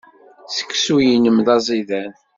[0.55, 2.11] Seksu-nnem d aẓidan.